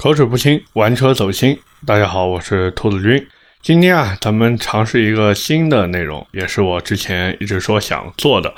[0.00, 1.58] 口齿不清，玩车走心。
[1.84, 3.28] 大家好，我是兔子君。
[3.60, 8.54] 今天啊，咱们尝试一个新的内容，也是我之前一直说想做的，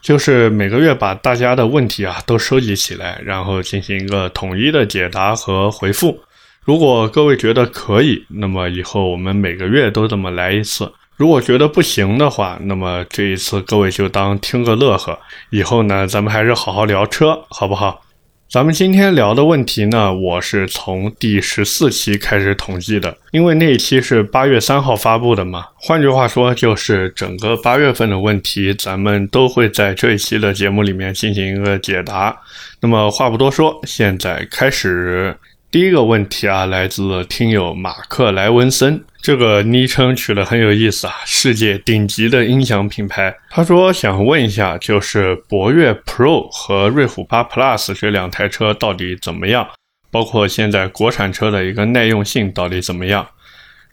[0.00, 6.20] 就是每个月把大家的问题啊都收集起来，然后进行一个统一的解答和回复。
[6.62, 10.92] 如果各位觉得可以，那么以后我们每个月都这么来一次。
[11.16, 15.18] 如果觉得不行的话，那么这一次各位就当听个乐呵。
[15.50, 18.00] 以后呢，咱们还是好好聊车，好不好？
[18.48, 25.66] 咱们今天聊的问题呢，我是从第十四期开始统计的，因为那一期是八月三号发布的嘛。
[25.74, 32.36] 换句话说，就是整个八月份的问题，咱们都会在这一期的节目里面进行一个解答。
[32.80, 35.36] 那么话不多说，现在开始。
[35.70, 43.34] 第一个问题啊，来自听友马克莱文森，这个昵称取得很有意思啊，世界顶级的音响品牌。
[43.48, 49.66] 他说想问一下，就是博越 Pro 和瑞虎8 Plus 这两台车到底怎么样？
[50.10, 53.26] 包括现在国产车的一个耐用性到底怎么样？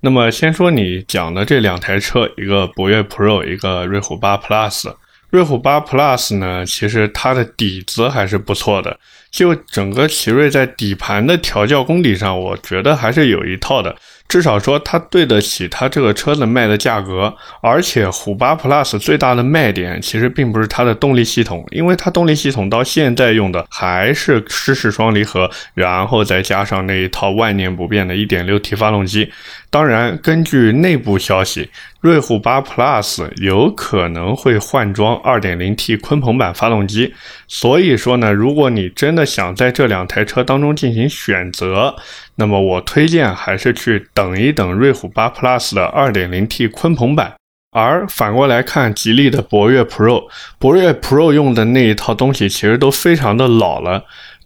[0.01, 4.93] 那么先说你讲的这两台车，一个博越 Pro，一个瑞虎8 Plus。
[5.29, 8.99] 瑞虎8 Plus 呢，其实它的底子还是不错的。
[9.31, 13.95] 就整个奇瑞在底盘的调教功底上，我觉得还是有一套的。
[14.31, 29.29] 至少说它对得起它这个车子卖的价格，而且虎八 Plus 最大的卖点其实并不是它的动力系统，因为它动力系统到现在用的还是湿式双离合，然后再加上那一套万年不变的 1.6T 发动机。
[29.71, 31.69] 当然，根据内部消息，
[32.01, 37.13] 瑞虎八 Plus 有可能会换装 2.0T 鲲鹏版发动机。
[37.47, 41.95] 所以说呢，如果你真的想在这两台车当中进行选择，
[42.35, 47.35] 那么我推荐还是去等一等瑞虎8 Plus 的 2.0T 鲲鹏版，
[47.71, 50.25] 而反过来看吉利的博越 Pro，
[50.59, 54.03] 博越 Pro 用的那一套东西其实都非常的老了，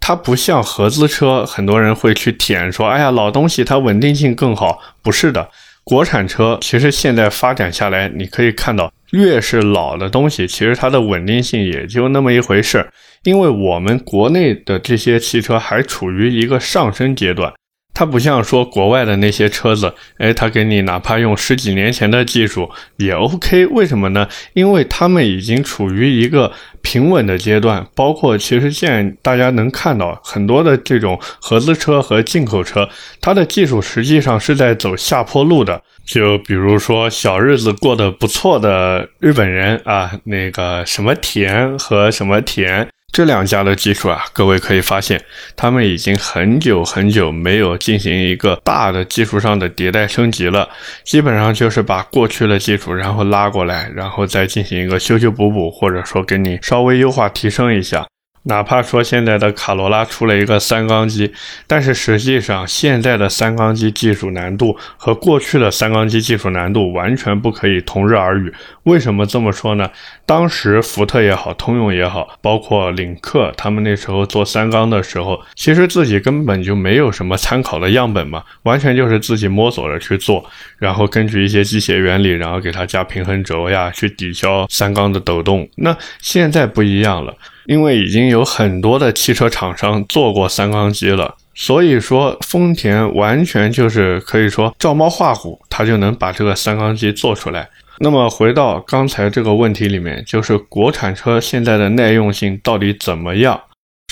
[0.08, 5.50] 它不像合资车，很多人会去舔说，哎呀老东西它稳定性更好，不是的，
[5.84, 12.88] 国产车其实现在发展下来，你可以看到越是老的东西，其实它的稳定性也就那么一回事儿，
[13.24, 17.52] 因为我们国内的这些汽车还处于一个上升阶段。
[17.96, 24.28] 它不像说国外的那些车子，哎，它给你哪怕用十几年前的技术也 OK，为什么呢？
[24.54, 26.52] 因为他们已经处于一个
[26.82, 27.88] 平稳的阶段。
[27.96, 32.88] 包括其实现在大家能看到很多的这种合资车和进口车，
[33.22, 35.82] 它的技术实际上是在走下坡路的。
[36.06, 42.88] 就比如说小日子过得不错的日本人啊，那个什么田和什么田。
[43.16, 45.24] 这两家的技术啊，各位可以发现，
[45.56, 50.68] 他们已经很久很久没有进行一个大的技术上的迭代升级了，
[51.06, 58.06] 基本上就是把过去的技术然后拉过来，然后再进行一个修修补补，或者说给你稍微优化提升一下。
[58.48, 61.34] 哪怕说现在的卡罗拉出了一个三缸机，
[61.66, 68.54] 但是实际上现在的三缸机技术难度和过去的三缸机技术难度完全不可以同日而语。
[68.84, 69.90] 为什么这么说呢？
[70.28, 80.46] 当时福特也好，通用也好，包括领克，他们那时候做三缸的时候，其实自己根本就没有什么参考的样本嘛，完全就是自己摸索着去做，
[80.78, 85.68] 然后根据一些机械原理，然后给它加平衡轴呀，去抵消三缸的抖动。
[85.78, 87.36] 那现在不一样了。
[87.66, 97.70] 因为已经有很多的汽车厂商做过三缸机了，所以说丰田完全就是可以说照猫画虎，它就能把这个三缸机做出来。
[98.00, 103.62] 那么回到刚才这个问题里面，就是国产车现在的耐用性到底怎么样？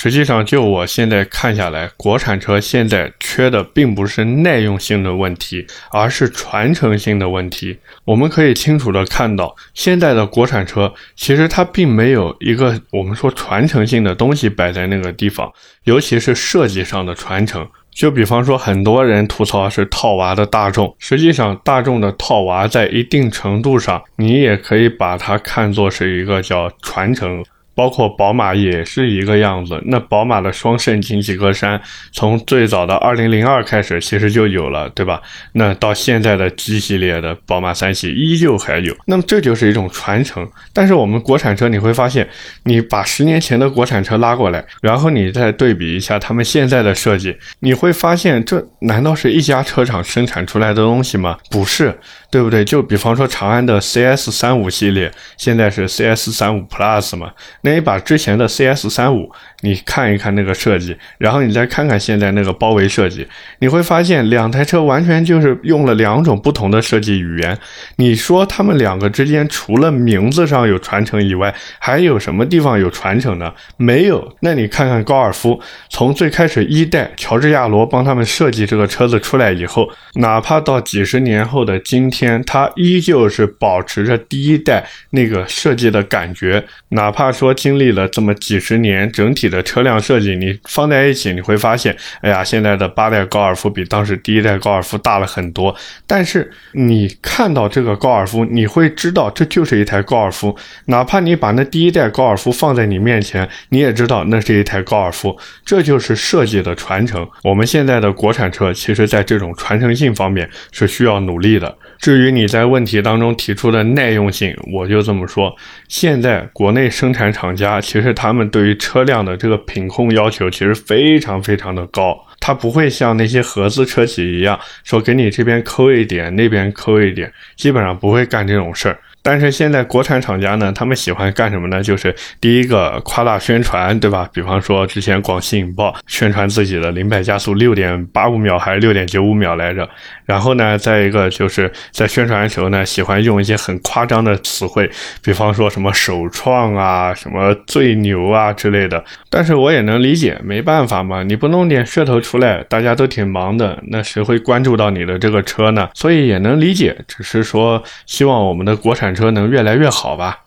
[0.04, 7.78] 实际上，就我现在看下来，国产车现在缺的并不是耐用性的问题，而是传承性的问题。
[8.04, 15.50] 我们可以清楚的看到，现在的国产车其实它并没有一个我们说传承性的东西摆在那个地方，
[15.86, 17.66] 尤其是设计上的传承。
[17.90, 27.42] 就比方说，很多人吐槽是套娃的大众，实际上大众的套娃在一定程度上，你也可以把它看作是一个叫传承。
[27.76, 29.82] 包括宝马也是一个样子。
[29.86, 31.80] 那宝马的双肾进气格栅，
[32.12, 35.22] 从最早的二零零二开始，其实就有了，对吧？
[35.54, 38.96] 那到现在的 G 系列的宝马三系依旧还有。
[39.06, 40.48] 那么这就是一种传承。
[40.72, 42.28] 但是我们国产车，你会发现，
[42.64, 51.38] 你把十年前的国产车拉过来，然后你再对比一下他们现在的设计，你会发现，这难道是一家车厂生产出来的东西吗？
[51.50, 51.98] 不是。
[52.34, 52.66] 对不对？
[52.66, 57.32] 就比方说长安的 CS 三五系列，现在是 CS 三五 Plus 嘛？
[57.62, 59.32] 那你把之前的 CS 三五
[59.64, 63.26] 你看一看那个设计，然后你再看看现在那个包围设计，
[63.60, 67.58] 你会发现两台车完全就是用了两种不同的设计语言。
[67.96, 73.54] 你说他们两个之间除了名字上有传承以外，还有什么地方有传承呢？
[73.78, 74.36] 没有。
[74.42, 86.66] 那你看看高尔夫，从最开始一代乔治亚罗帮他们设计这个车子出来以后，哪怕到几十年后的今天，它依旧是保持着第一代那个设计的感觉。
[86.90, 95.74] 哪怕说经历了这么几十年，整体的车辆设计，你放在一起，你会发现，哎呀，现在的八代高尔夫比当时第一代高尔夫大了很多。
[96.08, 100.56] 但是你看到这个高尔夫，你会知道这就是一台高尔夫。
[100.86, 105.38] 哪怕你把那第一代高尔夫放在你面前，你也知道那是一台高尔夫。
[105.64, 107.28] 这就是设计的传承。
[107.44, 111.78] 我们现在的国产车，其实在这种传承性方面是需要努力的。
[112.00, 115.56] 至于你在问题当中提出的耐用性，我就这么说，
[115.88, 128.98] 现在国内生产厂家其实他们对于车辆的这个品控要求其实非常非常的高，它不会像那些合资车企一样说给你这边抠一点，那边抠一点，基本上不会干这种事儿。
[129.24, 131.82] 但是现在国产厂家呢，他们喜欢干什么呢？
[131.82, 134.30] 就是第一个夸大宣传，对吧？
[134.34, 139.90] 比方说之前广汽引爆宣传自己的零百加速六点八五秒还是六点九五秒来着。
[140.26, 144.92] 然后呢，再一个就是在宣传的时候呢，喜欢用一些很夸张的词汇，
[145.24, 149.02] 比方说什么首创啊、什么最牛啊之类的。
[149.30, 155.88] 但是我也能理解，没办法嘛，你不弄点噱头出来，大家都挺忙的，那谁会关注到你的这个车呢？
[155.94, 159.13] 所以也能理解，只是说希望我们的国产。
[159.14, 160.40] 车能越来越好吧？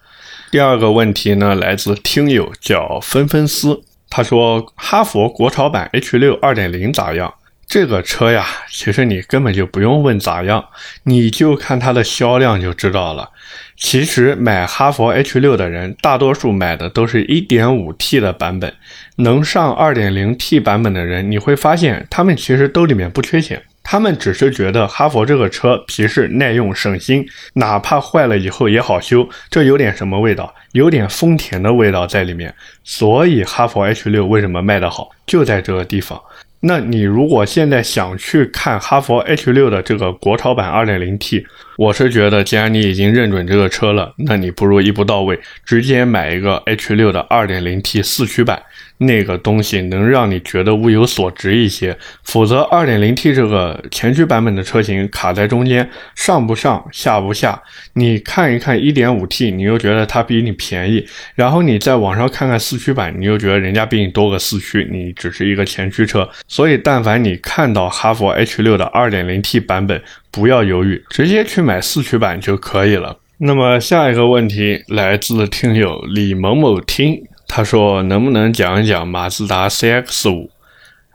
[0.51, 7.35] 第二个问题呢，来自听友叫纷纷丝，他说哈佛国潮版 H 六二点零咋样？
[7.67, 10.67] 这个车呀，其实你根本就不用问咋样，
[11.03, 13.31] 你就看它的销量就知道了。
[13.77, 18.73] 其实买哈佛 H 六的人，大多数买的都是一点五 T 的版本，
[19.17, 23.61] 能上二点零 T 版本的人，你会发现他们其实兜里面不缺钱。
[23.89, 30.53] 他们只是觉得哈佛这个车皮实耐用省心，哪怕坏了以后也好修，这有点什么味道？
[30.73, 32.53] 有点丰田的味道在里面。
[32.83, 36.21] 所以哈佛 H 六为什么卖得好，就在这个地方。
[36.59, 41.45] 那你如果现在想去看哈佛 H 六的这个国潮版 2.0T，
[41.77, 48.61] 我是觉得既然你已经认准这个车了，那你不如一步到位，直接买一个 H 六的 2.0T 四驱版。
[48.99, 57.63] 那个东西能让你觉得物有所值一些，否则 2.0T 这个前驱版本的车型卡在中间，上不上下不下。
[57.95, 66.29] 你看一看 1.5T，你又觉得它比你便宜，然后你在网上看看四驱版，你又觉得人家比你多个四驱，你只是一个前驱车。
[66.49, 73.19] 所以，但凡你看到哈弗 H6 的 2.0T 版本，不要犹豫，直接去买四驱版就可以了。
[73.39, 77.23] 那么下一个问题来自听友李某某听。
[77.49, 80.51] 他说：“能不能讲一讲马自达 CX 五、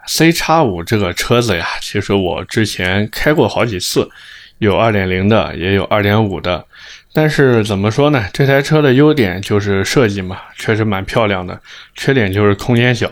[0.08, 1.68] C 叉五这个车子呀？
[1.82, 4.10] 其实我之前开过好几次，
[4.58, 6.66] 有2.0的，也有2.5的。
[7.14, 8.26] 但是怎么说呢？
[8.32, 11.60] 这台车的优点就是设计嘛，确实蛮漂亮的。
[11.96, 13.12] 缺点就是空间小。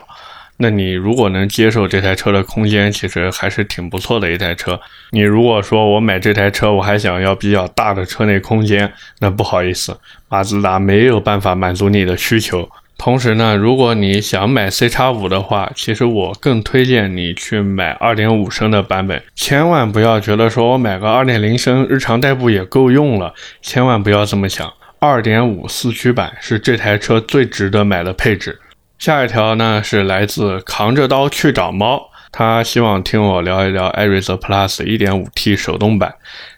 [0.62, 4.80] 那你如果能接受这台车的空间，其实还是挺不错的一台车。
[5.12, 10.00] 你如果说我买这台车，我还想要比较大的车内空间，那不好意思，
[10.30, 12.68] 马自达没有办法满足你的需求。”
[12.99, 24.71] 同时呢，如果你想买 C 叉五的话，其实我更推荐你去买2.5升的版本，千万不要觉得说我买个2.0升日常代步也够用了，千万不要这么想。
[24.99, 28.59] 2.5四驱版是这台车最值得买的配置。
[28.97, 36.13] 下一条呢是来自扛着刀去找猫，他希望听我聊一聊艾瑞泽 Plus 1.5T 手动版。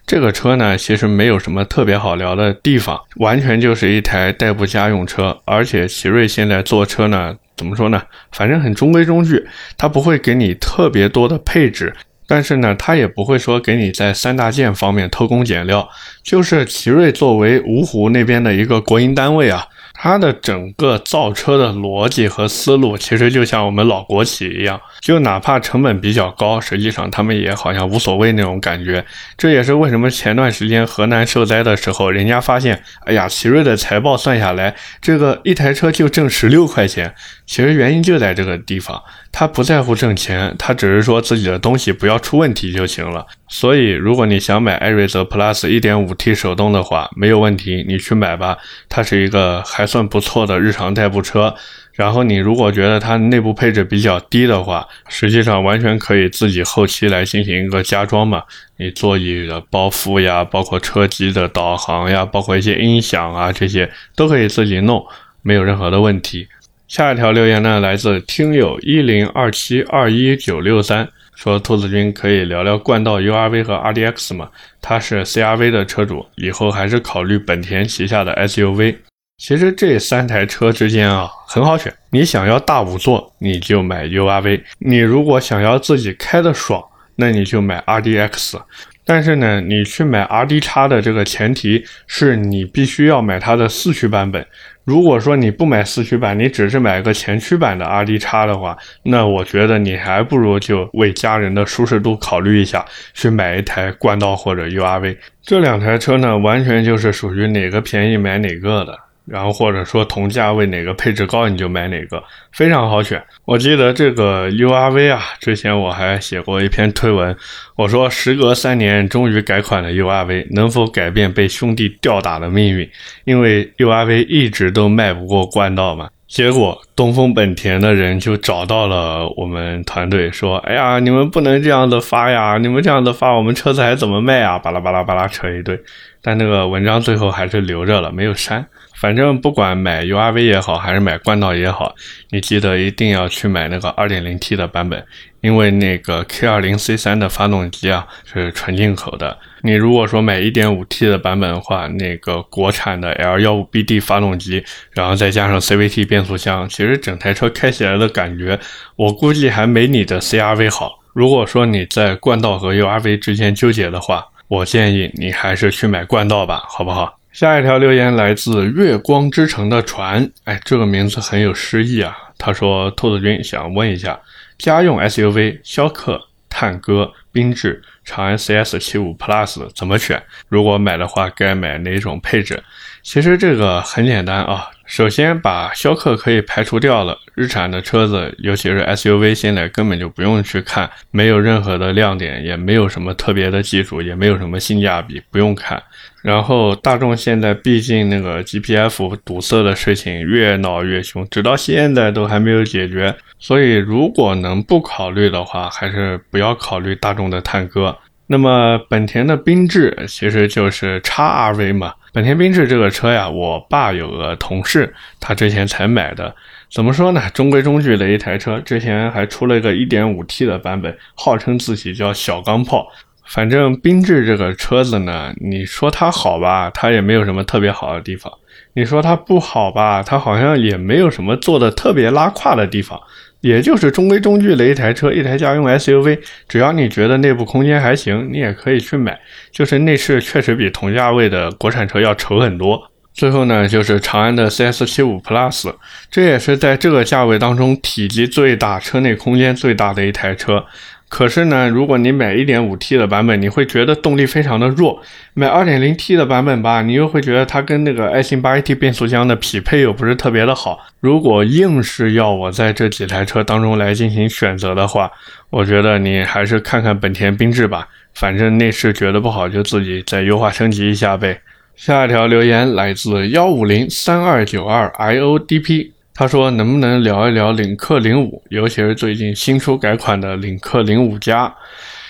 [0.05, 5.39] 这个车呢，其实没有什么特别好聊的地方，完全就是一台代步家用车。
[5.45, 8.01] 而且奇瑞现在做车呢，怎么说呢？
[8.33, 11.95] 反正很中规中矩，它不会给你特别多的配置，
[12.27, 15.87] 但是呢，它也不会说给你在三大件方面偷工减料。
[16.21, 19.65] 就是奇瑞作为芜湖那边的一个国营单位啊。
[20.03, 29.05] 它的整个造车的逻辑和思路，其实就像我们老国企一样，就哪怕成本比较高，实际上他们也好像无所谓那种感觉。
[29.37, 37.13] 这也是为什么前段时间河南受灾的时候，人家发现，哎呀，奇瑞的财报算下来，这个一台车就挣十六块钱。
[37.51, 43.27] 其实原因就在这个地方，他不在乎挣钱，他只是说自己的东西不要出问题就行了。
[43.49, 48.57] 所以，如果你想买艾瑞泽 Plus 1.5T 手动的话，没有问题，你去买吧。
[48.87, 51.53] 它是一个还算不错的日常代步车。
[51.91, 58.43] 然后，你如果觉得它内部配置比较低的话，实际上完全可以自己后期来进行一个加装嘛。
[58.77, 65.05] 你座椅的包覆呀，包括车机的导航呀，包括一些音响啊，这些都可以自己弄，
[65.41, 66.47] 没有任何的问题。
[66.91, 71.07] 下一条留言呢，来自听友一零二七二一九六三，
[71.37, 74.49] 说兔子君可以聊聊冠道 URV 和 RDX 吗？
[74.81, 78.97] 他是 CRV 的车主，以后还是考虑本田旗下的 SUV。
[79.37, 81.93] 其实这三台车之间啊，很好选。
[82.09, 86.83] 你想要大五座，你就买 URV；你如果想要自己开的爽，
[87.15, 88.59] 那你就买 RDX。
[89.03, 94.45] 但是呢，你去买 R D 叉的这个前提是你必须要买它的四驱版本。
[94.83, 102.83] 如果说你不买四驱版，你只是买个前驱版的 R D 叉的话，那我觉得你还不如就为家人的舒适度考虑一下，
[103.13, 105.17] 去买一台冠道或者 U R V。
[105.41, 108.97] 这两台车呢，完全就是属于哪个便宜买哪个的。
[109.25, 113.23] 然后或者说同价位哪个配置高你就买哪个，非常好选。
[113.45, 117.35] 我记得这个 URV 啊，之前我还写过一篇推文，
[117.75, 122.89] 我说时隔三年终于改款了 URV，能否改变被兄弟吊打的命运？
[123.25, 126.09] 因为 URV 一直都卖不过冠道嘛。
[126.27, 135.77] 结果东风本田的人就找到了我们团队，说：“哎呀，你们不能这样子发呀，你们这样子发，我们车子还怎么卖啊？”巴拉巴拉巴拉扯一堆，
[136.21, 138.65] 但那个文章最后还是留着了，没有删。
[139.01, 141.95] 反正不管买 URV 也好，还是买冠道也好，
[142.29, 145.03] 你记得一定要去买那个 2.0T 的版本，
[145.41, 149.35] 因为那个 K20C3 的发动机啊是纯进口的。
[149.63, 158.59] 你如果说买 1.5T 的版本的话，那个国产的 L15BD 发动机，然后再加上 CVT 变速箱，其实整台车开起来的感觉，
[158.95, 160.99] 我估计还没你的 CRV 好。
[161.13, 167.20] 如果说你在冠道和 URV 之间纠结的话，我建议你还是去买冠道吧，好不好？
[167.31, 172.15] 下一条留言来自月光之城的船，哎，这个名字很有诗意啊。
[172.37, 174.19] 他说：“兔子君想问一下，
[174.57, 180.21] 家用 SUV 逍客、探歌、缤智、长安 CS 七五 Plus 怎么选？
[180.49, 182.61] 如果买的话，该买哪种配置？”
[183.01, 184.67] 其实这个很简单啊。
[184.91, 195.81] 首先把逍客可以排除掉了，日产的车子，尤其是 SUV，现在根本就不用去看，没有任何的亮点，也没有什么特别的技术，也没有什么性价比，不用看。
[196.21, 207.97] 然后大众现在毕竟那个 GPF 堵塞的事情越闹越凶，直到现在都还没有解决，所以如果能不考虑的话，还是不要考虑大众的探歌。
[208.27, 211.93] 那么本田的缤智其实就是 x RV 嘛。
[212.13, 216.35] 本田缤智这个车呀，我爸有个同事，他之前才买的。
[216.69, 217.21] 怎么说呢？
[217.33, 222.87] 中规中矩的一台车，之前还出了一个 1.5T 的版本，号称自己叫小钢炮。
[223.25, 228.29] 反正缤智这个车子呢，你说它好吧，它也没有什么特别好的地方；
[228.73, 232.99] 你说它不好吧，它好像也没有什么做的特别拉胯的地方。
[233.41, 239.19] 也就是中规中矩的一台车，一台家用 SUV，只要你觉得内部空间还行，你也可以去买。
[239.51, 242.81] 就是内饰确实比同价位的国产车要丑很多。
[243.13, 245.73] 最后呢，就是长安的 CS75 Plus，
[246.09, 250.63] 这也是在这个价位当中体积最大、车内空间最大的一台车。
[251.11, 255.01] 可是呢，如果你买 1.5T 的版本，你会觉得动力非常的弱；
[255.33, 260.79] 买 2.0T 的版本吧，你又会觉得它跟那个爱信 8AT 变速箱的匹配又不是特别的好。
[261.01, 265.11] 如果硬是要我在这几台车当中来进行选择的话，
[265.49, 267.89] 我觉得你还是看看本田缤智吧。
[268.13, 271.41] 反正内饰觉得不好，就自己再优化升级一下呗。
[271.75, 275.91] 下一条留言来自幺五零三二九二 iodp。
[276.21, 281.51] 他说：“能不能聊一聊领克零五，尤其是最近新出改款的领克零五加？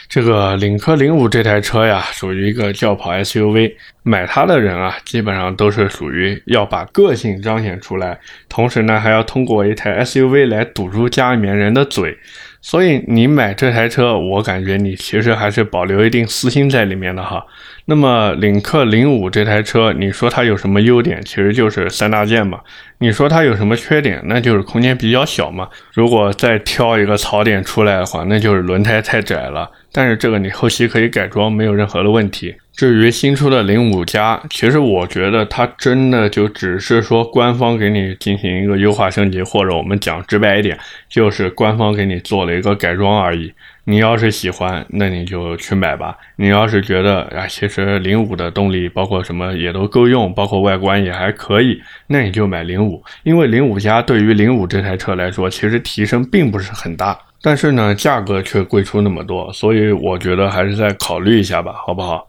[0.09, 12.17] 这个领克零五这台车呀，属于一个轿跑 SUV，买它的人啊，基本上都是属于要把个性彰显出来，同时呢，还要通过一台 SUV 来堵住家里面人的嘴。
[12.61, 17.45] 所以你买这台车，我感觉你其实还是保留一定私心在里面的哈。”
[17.85, 21.19] 那么领克零五这台车，你说它有什么优点？
[21.25, 22.61] 其实就是三大件嘛。
[22.99, 24.21] 你说它有什么缺点？
[24.25, 25.67] 那就是空间比较小嘛。
[25.93, 29.69] 如果再挑一个槽点出来的话，那就是轮胎太窄了。
[29.91, 32.55] 但是这个你后期可以改装，没有任何的问题。
[32.75, 40.77] 至于新出的零五加，其实我觉得它真的就只是说官方给你进行一个优化升级，或者我们讲直白一点，
[41.09, 43.53] 就是官方给你做了一个改装而已。
[43.83, 46.17] 你要是喜欢，那你就去买吧。
[46.37, 53.03] 你要是觉得啊，其实零五的动力包括什么也都够用，包括外观也还可以，那你就买零五。
[53.23, 62.27] 因为零五加对于零五这台车来说，其实提升并不是很大，但是呢，价格却贵出那么多，所以我觉得还是再考虑一下吧，好不好？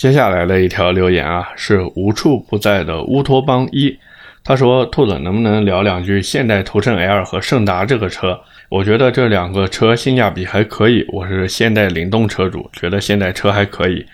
[0.00, 3.98] 接下来的一条留言啊，是无处不在的乌托邦一，
[4.42, 8.40] 他说：“兔子能不能聊两句现代途胜 L 和胜达这个车？”
[8.70, 14.06] 我觉得这两个车性价比还可以，我是现代灵动车主，觉得现代车还可以。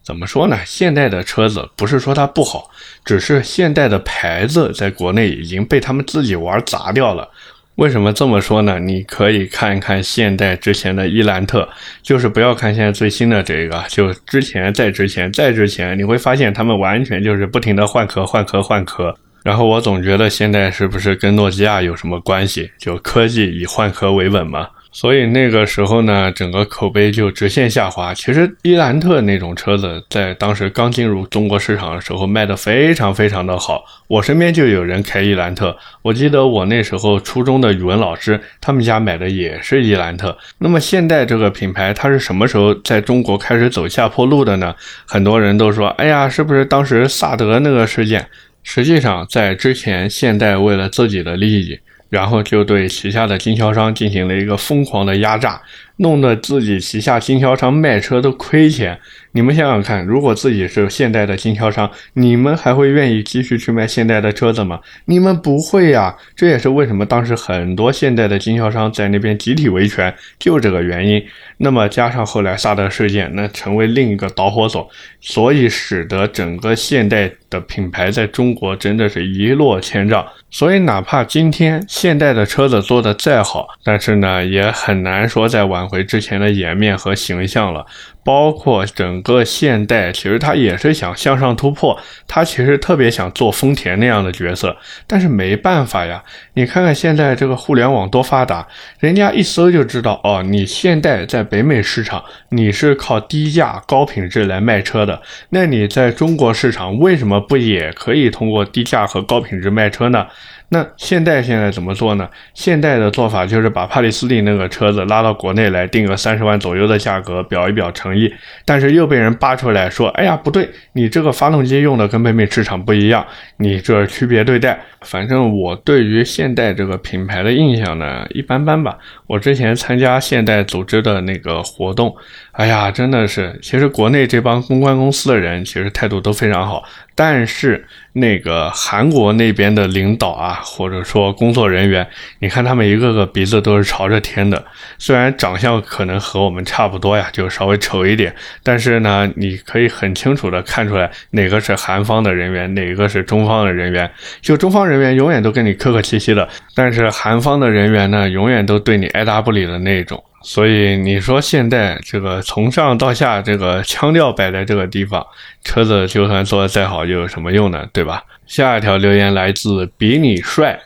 [0.00, 0.56] 怎么说呢？
[0.64, 2.70] 现代的车子不是说它不好，
[3.04, 7.28] 只是现代的牌子在国内已经被他们自己玩砸掉了。
[7.76, 8.78] 为什么这么说呢？
[8.78, 11.68] 你可以看一看现代之前的伊兰特，
[12.02, 19.16] 就是不要看现在最新的这个，就之前、再之前、再之前，你会发现他们完全就是不停的换壳、换壳、换壳。
[19.42, 22.70] 然后我总觉得现在是不是跟诺基亚有什么关系？
[22.78, 24.68] 就科技以换壳为稳嘛。
[24.92, 28.12] 所以那个时候呢，整个口碑就直线下滑。
[28.12, 35.74] 其实伊兰特那种车子在当时刚进入中国市场的时候卖的非常非常的好，我身边就有人开伊兰特。
[36.02, 40.36] 我记得我那时候初中的语文老师，他们家买的也是伊兰特。
[40.58, 44.74] 那么现代这个品牌它是什么时候在中国开始走下坡路的呢？
[45.06, 48.28] 很多人都说，哎呀，是不是当时萨德那个事件？
[48.62, 51.80] 实际上在之前，现代为了自己的利益。
[52.12, 55.58] 然后就对旗下的经销商进行了一个疯狂的压榨，
[55.96, 58.98] 弄得自己旗下经销商卖车都亏钱。
[59.32, 64.78] 你们想想看，如果自己是现代的经销商，你们还会愿意继续去卖现代的车子吗？
[65.06, 66.14] 你们不会呀。
[66.36, 71.24] 这也是为什么当时很多现代的经销商在那边集体维权，就这个原因。
[71.56, 74.86] 那么加上后来萨德事件，那成为另一个导火索，
[75.22, 80.22] 所以使得整个现代的品牌在中国真的是一落千丈。
[80.52, 87.86] 所以哪怕今天现代的车子做的再好，但是呢，也很难说再挽回之前的颜面和形象了。
[88.24, 91.98] 包括整个现代，其实他也是想向上突破，
[92.28, 94.76] 他其实特别想做丰田那样的角色，
[95.06, 96.22] 但是没办法呀。
[96.54, 98.66] 你看看现在这个互联网多发达，
[99.00, 110.26] 人家一搜就知道哦，你现代在北美市场你是靠低价高品质来卖车的，那你在中国市场为什么不也可以通过低价和高品质卖车呢？
[110.72, 112.26] 那现代现在怎么做呢？
[112.54, 118.32] 现代的做法就是把帕里斯蒂那个车子拉到国内来，定个三十万左右的价格，表一表诚意。
[118.64, 123.26] 但是又被人扒出来说：“哎呀，不对，你这个发动机用的跟北美市场不一样，
[123.58, 128.96] 你这区别对待。”反正我对于现代这个品牌的印象呢，一般般吧。
[129.26, 132.14] 我之前参加现代组织的那个活动，
[132.52, 136.84] 哎呀，真的是，其实国内这帮公关公司的人其实态度都非常好。
[137.14, 142.06] 但是那个韩国那边的领导啊，或者说工作人员，
[142.40, 144.62] 你看他们一个个鼻子都是朝着天的。
[144.98, 154.10] 虽然长相可能和我们差不多呀，就稍微丑一点，但是呢，你可以很清楚的看出来哪个是韩方的人员，哪个是中方的人员。
[154.42, 160.22] 就中方人员永远都跟你客客气气的，但是韩方的人员呢，永远都对你爱答不理的那种。
[160.42, 165.26] 所以你说现在这个从上到下这个腔调摆在这个地方，
[165.64, 167.88] 车子就算做的再好，又有什么用呢？
[167.92, 168.24] 对吧？
[168.46, 170.78] 下一条留言来自比你帅，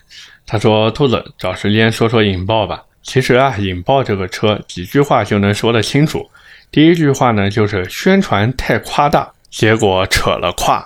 [0.46, 2.84] 他说：“兔子找时间说说引爆吧。
[3.02, 6.30] 其实啊，引爆这个车几句话就能说得清楚。
[6.70, 10.80] 第一句话呢，就是宣传太夸大，结果扯了胯；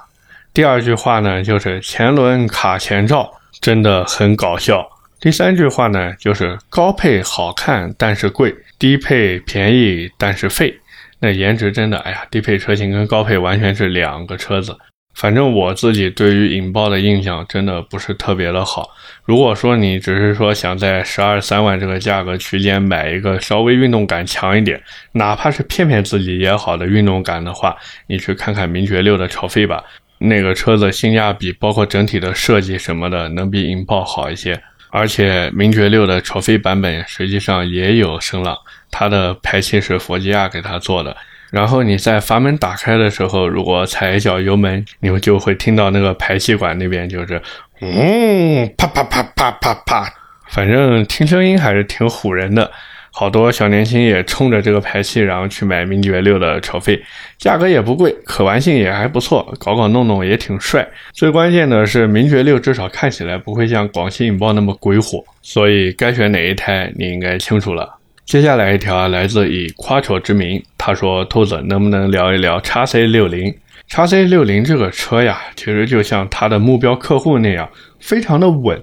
[0.55, 3.31] 第二句话呢，就是前轮卡前照，
[3.61, 4.89] 真的很搞笑。”
[5.21, 10.75] 第三句话呢，就是高配好看但是贵，低配便宜但是废。
[11.19, 14.75] 那颜值真的，哎呀，低配车型跟高配完全是两个车子。
[15.13, 18.89] 反正我自己对于引爆的印象真的不是特别的好。
[19.27, 24.81] 如果说你只是说想在十二三万这个价格区间买一个稍微运动感强一点，
[25.13, 29.85] 哪怕是骗骗自己也好的运动感的话，你去看看名爵六的超飞吧，
[30.19, 34.59] 那个车子性价比，包括整体的设计什么的，能比引爆好一些。
[34.91, 38.59] 而且名爵六的超飞版本实际上也有声浪，
[38.91, 41.17] 它的排气是佛吉亚给它做的。
[41.51, 47.43] 然后你在阀门打开的时候，如果踩一脚油门，你们就会听到那个排气管那边就是，
[47.81, 50.13] 嗯，啪啪啪啪啪啪，
[50.49, 52.71] 反正听声音还是挺唬人的。
[53.13, 57.03] 好多小年轻也冲着这个排气，然后去买名爵六的超费，
[57.39, 60.89] 价格也不贵，可玩性也还不错，搞搞弄弄也挺帅。
[61.13, 67.97] 最关键的是，名爵六至少看起来不会像广汽引爆那么鬼火，所以该选哪一台你应该清楚了。
[68.25, 73.53] 接下来一条来自以夸丑之名，他说：“兔子能不能聊一聊叉 C 六零？
[73.89, 77.69] 叉 C 六零这个车呀，其实就像它的目标客户那样，
[77.99, 78.81] 非常的稳。”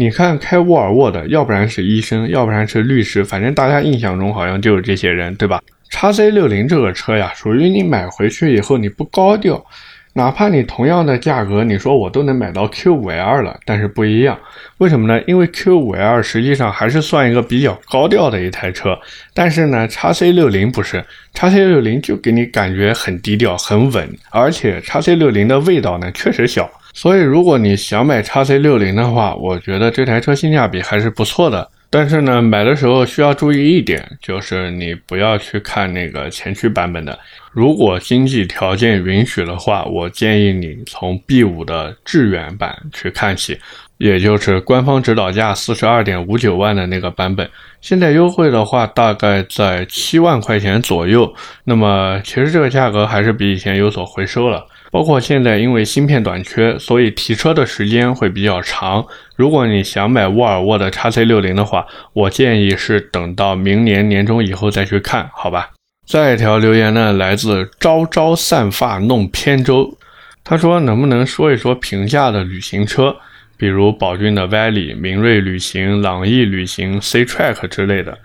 [0.00, 5.60] 你看开沃尔沃的，要不然是医生，要不然是律师，反正大家印象中好像就是这些人，对吧？
[5.90, 9.66] 叉 C 六零这个车呀，属于你买回去以后你不高调，
[10.12, 14.38] 哪怕你同样的价格，你说我都能买到 Q 五 L 了，但是不一样，
[14.76, 15.20] 为什么呢？
[15.26, 18.96] 因为 Q 五 L 实际上还是算一个比较高调的一台车，
[19.34, 26.70] 但是呢，叉 C 六零不是，叉 C 六零就给你感觉很低调、很稳，而且叉 C 六零的味道呢确实小。
[27.00, 31.70] 所以，如果你想买叉 C 六零的话，我觉得这台车性价比还是不错的。
[31.88, 37.16] 但是呢，买的时候需要注意一点，就是你不要去看那个前驱版本的。
[37.52, 43.56] 如果经济条件允许的话，我建议你从 B 五的致远版去看起，
[43.98, 47.48] 也就是官方指导价四十二点五九万的那个版本。
[47.80, 51.32] 现在优惠的话，大概在七万块钱左右。
[51.62, 54.66] 那么其实这个价格还是比以前有所回收了。
[54.90, 59.06] 包括现在因为芯片短缺，所以提车的时间会比较长。
[59.36, 65.70] 如果你想买沃尔沃的 x C 六零的话，我建议是等到明年年中以后再去看，好吧？
[66.06, 69.98] 再一条留言呢，来自朝朝散发弄扁舟，
[70.42, 73.14] 他说能不能说一说平价的旅行车，
[73.58, 78.16] 比如宝骏的 Valley、明锐旅行、朗逸旅行、C Track 之类的。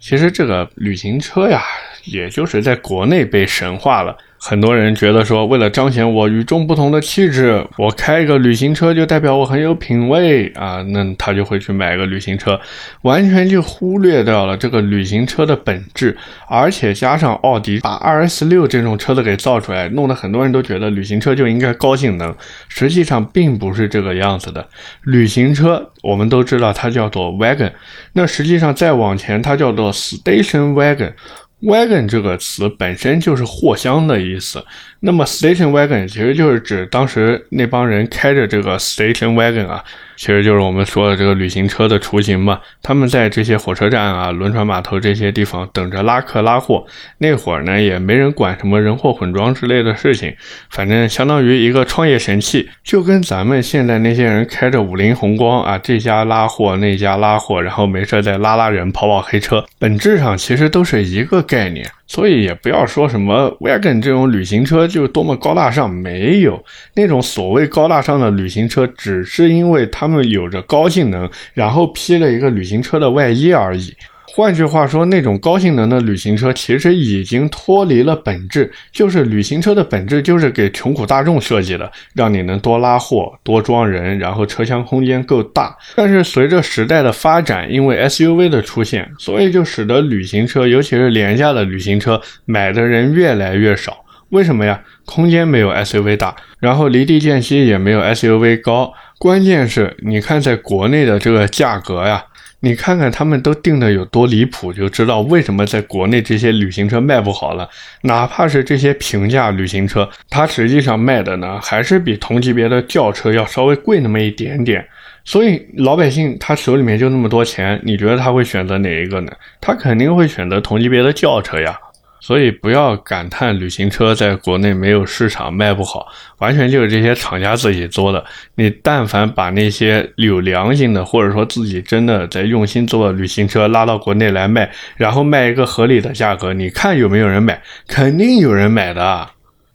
[0.00, 1.62] 其实这个旅行车呀，
[2.04, 4.16] 也就是在国内被神化了。
[4.38, 12.60] 很多人觉得说，为了彰显我与众不同的气质，我开一个旅行车就代表我很有品位啊，那他就会去买个旅行车，
[13.02, 16.16] 完全就忽略掉了这个旅行车的本质。
[16.48, 22.34] 而且加上奥迪把 RS 六这种车子给造出来，弄得很多人都觉得旅行车就应该高性能，
[22.68, 24.68] 实际上并不是这个样子的。
[25.02, 27.72] 旅行车我们都知道它叫做 wagon，
[28.12, 31.14] 那实际上再往前它叫做 station wagon。
[31.62, 34.64] Wagon 这个词本身就是货箱的意思，
[35.00, 39.84] 那么 station wagon 其实就是指当时那帮人开着这个 station wagon 啊。
[40.16, 42.58] 其实就是我们说的这个旅行车的雏形嘛。
[42.82, 46.84] 他们在这些火车站啊、轮船码头这些地方等着拉客拉货。
[47.18, 50.34] 那会儿呢，也没人管什么人货混装之类的事情，
[50.70, 61.86] 反正相当于一个创业神器，就跟咱们现在那些人开着五菱宏光啊，这家拉货那家拉货，然后没事再拉拉人、跑跑黑车，本质上其实都是一个概念。
[62.08, 73.92] 所以也不要说什么 wagon 这种旅行车就多么高大上，没有那种所谓高大上的旅行车，只是因为它他们有着高性能，然后披了一个旅行车的外衣而已。
[74.28, 85.74] 换句话说，那种高性能的旅行车其实已经脱离了本质，就是旅行车的本质就是给穷苦大众设计的，让你能多拉货、多装人，然后车厢空间够大。
[85.94, 94.04] 但是随着时代的发展，因为 SUV 的出现，所以就使得旅行车，尤其是廉价的旅行车，买的人越来越少。
[94.30, 94.82] 为什么呀？
[95.04, 102.24] 空间没有 SUV 大，然后离地间隙也没有 SUV 高，关键是你看在国内的这个价格呀。
[102.60, 107.68] 你看看他们都定的有多离谱，就知道为什么在国内这些旅行车卖不好了。
[108.00, 114.84] 哪怕是这些平价旅行车，它实际上卖的呢，还是比同级别的轿车要稍微贵那么一点点。
[115.24, 119.30] 所以老百姓他手里面就那么多钱，你觉得他会选择哪一个呢？
[119.60, 121.78] 他肯定会选择同级别的轿车呀。
[122.26, 126.08] 所以不要感叹旅行车在国内没有市场卖不好，
[126.38, 128.24] 完全就是这些厂家自己做的。
[128.56, 137.62] 你但凡把那些有良心的，或者说自己真的在用心做的旅行车拉到国内来卖，然后卖一个合理的价格，你看有没有人买？
[137.86, 139.28] 肯定有人买的。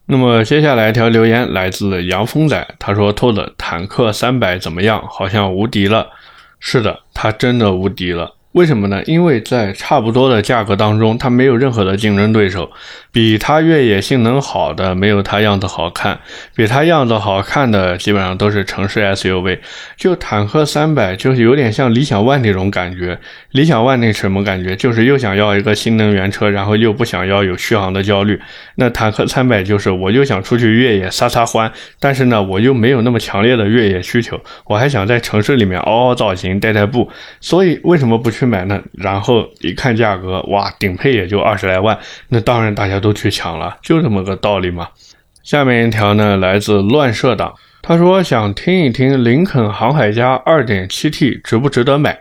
[0.08, 5.02] 那么接下来一条留言来自杨峰仔，他说：“兔子坦克三百怎么样？
[5.08, 6.10] 好像无敌了。”
[6.60, 8.36] 是的，它真的无敌了。
[8.54, 9.02] 为什么呢？
[9.06, 12.70] 因为在差不多的价格当中，它没有任何的竞争对手。
[13.14, 16.20] 比它越野性能好的没有它样子好看，
[16.56, 19.60] 比它样子好看的基本上都是城市 SUV。
[19.98, 23.20] 就坦克三百就是有点像理想 ONE 那种感觉。
[23.52, 24.76] 理想 ONE 那什么感觉？
[24.78, 28.40] 就是又想要一个新能源车，然后又不想要有续航的焦虑。
[28.76, 37.10] 那坦克三百就是我又想出去越野撒撒欢，但是呢我又没有那么强烈的越野需求，我还想在城市里面凹凹造型代代步。
[37.42, 38.82] 所以为什么不去买呢？
[38.94, 42.00] 然后一看价格，哇，顶配也就二十来万。
[42.30, 43.02] 那当然大家。
[43.02, 44.90] 都去抢了，就这么个道理嘛。
[45.42, 52.20] 下面一条呢，来自乱社党，他说想听一听林肯航海家 2.7T 值不值得买？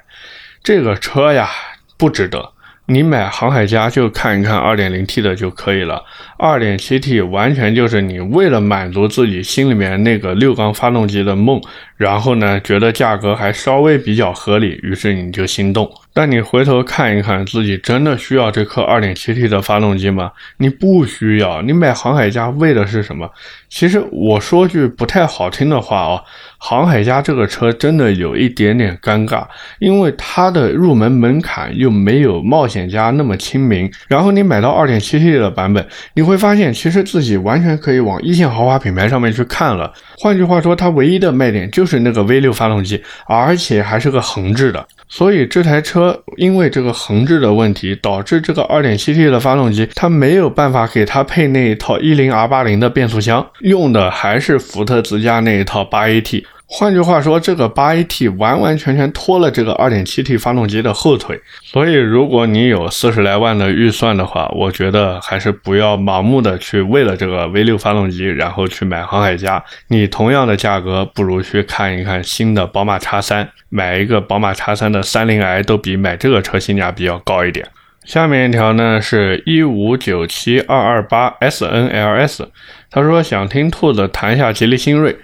[0.62, 1.48] 这个车呀，
[1.96, 2.52] 不值得。
[2.86, 6.04] 你买航海家就看一看 2.0T 的就可以了
[6.38, 11.62] ，2.7T 完全就是你为了满足自己心里面那个六缸发动机的梦，
[11.96, 15.88] 然后呢，觉得价格还稍微比较合理，于是你就心动。
[16.20, 20.30] 但你回头看一看，自己真的需要这颗 2.7T 的发动机吗？
[20.58, 21.62] 你不需要。
[21.62, 23.26] 你买航海家为的是什么？
[23.70, 26.20] 其实我说句不太好听的话啊，
[26.58, 29.46] 航海家这个车真的有一点点尴尬，
[29.78, 33.90] 因为它的入门门槛又没有冒险家那么亲民。
[34.06, 39.90] 然后你买到 2.7T 的版本，你会发现其实自己完全可以往一线豪华品牌上面去看了。
[40.18, 44.86] 换句话说，它唯一的卖点就是那个 V6 发动机，而且还是个横置的。
[45.12, 56.44] 所以这台车因为这个横置的问题，导致这个 2.7T 的发动机它没有办法给它配那一套 10R80 的变速箱，用的还是福特自家那一套 8AT。
[56.72, 61.40] 换句话说，这个八 AT 完完全全拖了这个二点七 T 发动机的后腿。
[61.64, 69.62] 所以，如果你有四十来万的预算的话，我觉得还是不要盲目的去为了这个 V 六发动机，然后去买航海家。
[69.88, 77.66] 你同样的价格，不如去看一看新的宝马叉三，买一个宝马叉三的三零 i 都比买这个车性价比要高一点。
[78.04, 82.48] 下面一条呢是一五九七二二八 S N L S，
[82.92, 85.16] 他说想听兔子谈一下吉利新锐。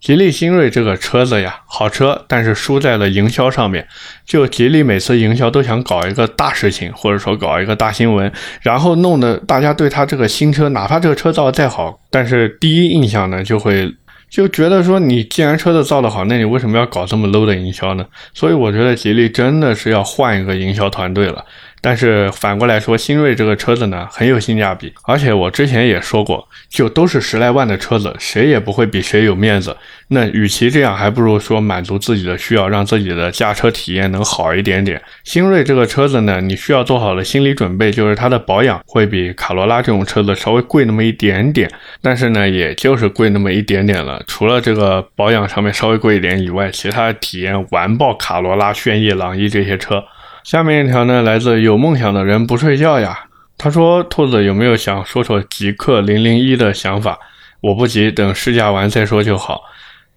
[0.00, 3.86] 吉利新锐这个车子呀，好车，但是输在了营销上面。
[4.24, 8.32] 就吉利每次营销都想搞一个大事情，或者说搞一个大新闻，
[8.62, 13.92] 然后弄得大家对他这个新车，哪怕这个车造的再好，但是第一印象呢就会
[14.30, 18.06] 就觉得说，你既然车子造的好，那你为什么要搞这么 low 的营销呢？
[18.32, 21.44] 所以我觉得吉利真的是要换一个营销团队了。
[21.80, 29.76] 但是反过来说，新锐这个车子呢很有性价比，而且我之前也说过，就都是十来万的车子，谁也不会比谁有面子。
[30.08, 35.00] 那与其这样，还不如说满足自己的需要，让自己的驾车体验能好一点点。
[35.24, 44.22] 新锐这个车子呢，你需要做好的心理准备就是它的保养会比卡罗拉这种车子稍微贵那么一点点，但是呢，也就是贵那么一点点了。
[44.26, 50.02] 除了这个保养上面稍微贵一点以外，其他体验完爆卡罗拉、轩逸、朗逸这些车。
[50.48, 53.26] 下面一条呢，来自有梦想的人不睡觉呀。
[53.58, 57.18] 他说：“兔子有没有想说说极客零零一的想法？
[57.60, 59.60] 我不急，等试驾完再说就好。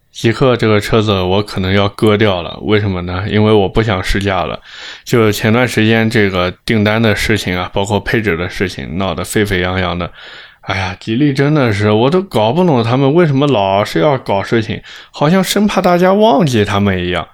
[0.10, 3.26] 极客这个车子我可能要割掉了，为什么呢？
[3.28, 4.58] 因为我不想试驾了。
[5.04, 10.10] 就前段时间这个订单的事情啊，包括配置的事情，闹得沸沸扬扬的。
[10.62, 17.28] 哎呀，吉利真的是，我都搞不懂他们为什么老是要搞事情，好像生怕大家忘记他们一样。”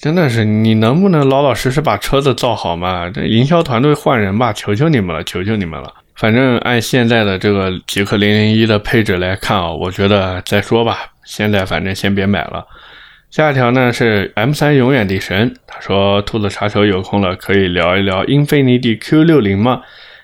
[0.00, 3.10] 真的是，你能不能老老实实把车子造好嘛？
[3.10, 5.92] 这营销团队换人吧，求求你们了，求求你们了。
[6.16, 11.12] 反正按现在的这个极氪零零一的配置来看啊，我觉得再说吧。
[11.26, 12.66] 现在反正先别买了。
[13.30, 19.82] 下一条呢是 M 三永远的神，他说兔子茶手有空了可以聊一聊英菲尼迪 Q 六零吗？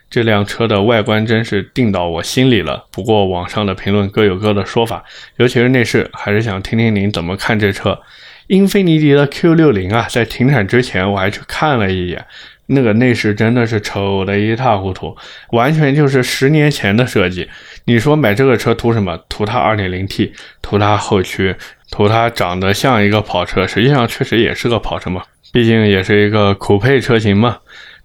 [0.08, 2.86] 这辆车的外观真是定到我心里了。
[2.90, 5.04] 不过网上的评论各有各的说法，
[5.36, 8.00] 尤其是内饰，还是想听听您怎么看这车。
[8.48, 12.24] 英菲尼迪的 Q 六零啊，在停产之前我还去看了一眼，
[12.66, 15.16] 那个内饰真的是丑的一塌糊涂，
[15.50, 17.48] 完全就是十年前的设计。
[17.86, 19.18] 你说买这个车图什么？
[19.28, 20.30] 图它 2.0T，
[20.62, 21.56] 图它后驱，
[21.90, 27.58] 图它长得像一个跑车，实际上确实也是个跑车嘛，毕竟也是一个酷配车型嘛。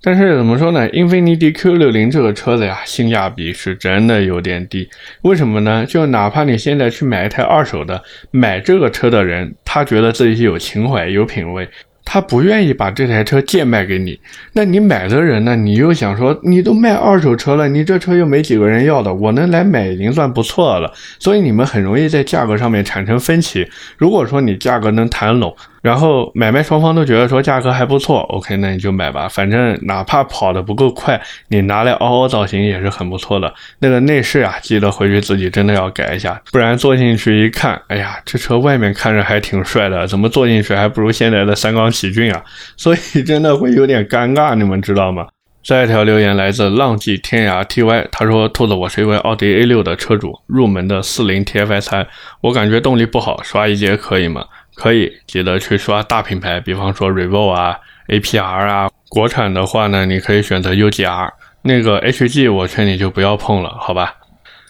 [0.04, 0.89] 但是怎么说呢？
[0.89, 4.89] 英菲尼迪 Q60 这个车子呀，性价比是真的有点低。
[5.21, 5.86] 为什么呢？
[5.88, 11.65] 就哪怕你现在去买一台二手的，买这个车的人，他觉得自己有情怀、有品位。
[12.03, 14.19] 他不愿意把这台车贱卖给你，
[14.51, 15.55] 那你买的人呢？
[15.55, 20.91] 你又想说，你都卖二手车了，你这车又没几个人要的，我能来买已经算不错了。
[21.19, 23.65] 所以你们很容易在价格上面产生分歧。
[23.97, 29.27] 如果说你价格能谈拢，然后买卖双方都觉得说价格还不错，OK，那你就买吧。
[29.27, 33.51] 反正哪怕跑得不够快，你拿来凹凹造型也是很不错的。
[33.79, 42.43] 那个内饰啊，记得回去自己真的要改一下，不然坐进去一看，哎呀，这车外面看着还挺帅的，怎么坐进去还不如现在的三缸奇骏啊？
[42.77, 45.27] 所以真的会有点尴尬，你们知道吗？
[45.63, 52.07] 下一条留言来自浪迹天涯 TY，他说：“兔子，我是一位奥迪 A6 的车主，入门的四零 TFSI，
[52.41, 58.89] 我感觉动力不好，刷一节可以吗？”可以记得去刷大品牌，比方说 Revo 啊、APR 啊。
[59.10, 61.29] 国产的话呢，你可以选择 UGR。
[61.63, 64.15] 那个 HG 我劝你就不要碰了，好吧？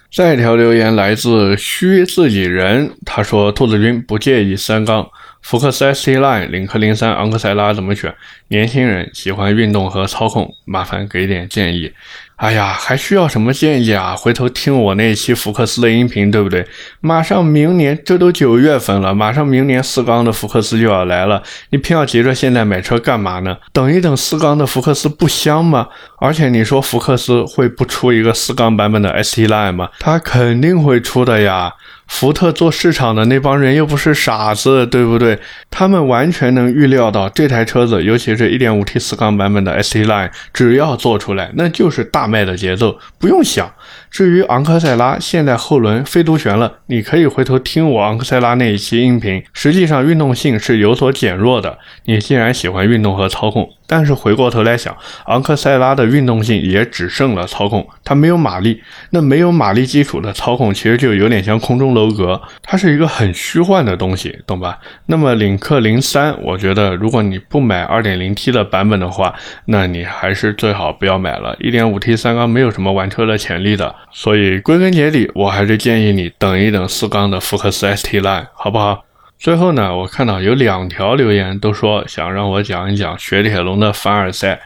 [0.09, 5.09] 下一条留言来自虚自己人，他说：“兔子君不介意三缸，
[5.41, 8.13] 福克斯 ST Line、领克零三、昂克赛拉怎么选？
[8.49, 11.93] 年轻人喜欢运动和操控，麻烦给点建议。”
[12.41, 14.15] 哎呀，还需要什么建议啊？
[14.15, 16.65] 回头听我那一期福克斯的音频，对不对？
[16.99, 23.55] 马上明年，这都九月份了，马上明年四缸的福克斯就要来了，你偏要急着现在买车干嘛呢？
[23.71, 25.87] 等一等四缸的福克斯不香吗？
[26.17, 29.89] 而且你说福克斯会不出一个四缸版本的 ST Line 吗？
[29.99, 31.71] 它肯定会出的呀。
[32.11, 35.39] 福特做市场的那帮人又不是傻子，对不对？
[35.71, 43.73] 他们完全能预料到这台车子，尤其是一点五 T 四缸版本的 ST Line，只要做出来，那就是大卖的节奏，不用想。
[44.09, 51.77] 至于昂克赛拉，现在后轮非独悬了，你可以回头听我昂克赛拉那一期音频，实际上运动性是有所减弱的。
[52.05, 58.81] 你既然喜欢运动和操控，但是回过头来想，昂克赛拉的运动性也只剩了操控，它没有马力。
[59.11, 64.79] 那没有马力基础的操控，其实就有点像空中楼阁，它是一个很虚幻的东西，懂吧？
[65.07, 69.33] 那么领克零三，我觉得如果你不买二点零 T 的版本的话，
[69.65, 71.55] 那你还是最好不要买了。
[71.59, 73.95] 一点五 T 三缸没有什么玩车的潜力的。
[74.11, 79.03] 所以归根结底，我还是建议你等一等四缸的福克斯 ST Line，好不好？
[79.39, 84.61] 最后呢，我看到有两条留言都说想让我讲一讲雪铁龙的凡尔赛。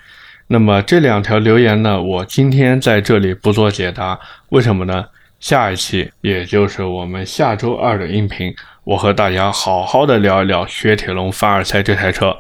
[0.48, 5.06] 那么这两条留言呢，我今天在这里不做解答，为什么呢？
[5.40, 12.36] 下一期，也就是我们下周二的音频，我和大家好好的聊一聊雪铁龙凡尔赛这台车。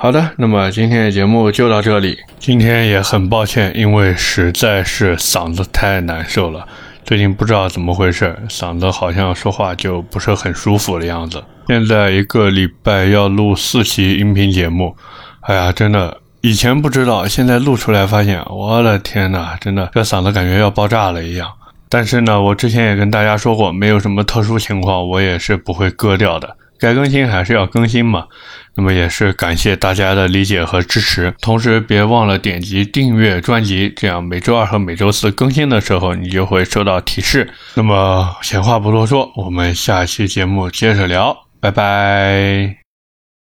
[0.00, 2.16] 好的，那么今天的节目就到这里。
[2.38, 6.64] 今天也很抱歉，因为实在是嗓子太难受了。
[7.04, 11.42] 最近不知道怎么回事，嗓子好像说话就不是很舒服的样子。
[11.66, 14.94] 现在一个礼拜要录四期音频节目，
[15.40, 21.50] 哎呀，真的以前不知道，现在录出来发现，我的天呐，真的这嗓子感觉要爆炸了一样。
[21.88, 26.56] 但是呢，我之前也跟大家说过，没有什么特殊情况，我也是不会割掉的。
[26.78, 28.26] 该更新还是要更新嘛。
[28.74, 37.52] 那么也是感谢大家的理解和支持，同时别忘了点击订阅专辑，这样每周二和每周四更新的时候，你就会收到提示。
[37.74, 42.87] 那么闲话不多说，我们下期节目接着聊，拜拜。